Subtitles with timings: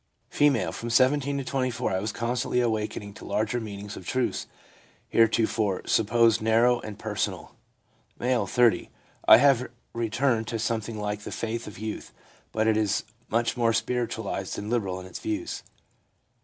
[0.31, 4.47] F.' From 17 to 24 I was constantly awakening to larger meanings of truths
[5.07, 7.53] here tofore supposed narrow and personal.'
[8.19, 8.89] M., 30.'
[9.27, 12.13] I have returned to something like the faith of youth,
[12.51, 15.71] but it is much more spiritualised and liberal in its views/ M.